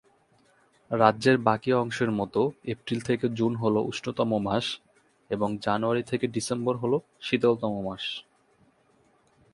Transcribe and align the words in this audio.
রাজ্যের 0.91 1.37
বাকি 1.47 1.69
অংশের 1.73 2.11
মত 2.11 2.35
এপ্রিল 2.65 2.99
থেকে 3.01 3.25
জুন 3.29 3.51
হল 3.55 3.75
উষ্ণতম 3.81 4.31
মাস 4.39 4.65
এবং 5.29 5.49
জানুয়ারি 5.61 6.03
থেকে 6.03 6.25
ডিসেম্বর 6.27 6.75
হল 6.77 6.93
শীতলতম 7.21 7.73
মাস। 7.85 8.03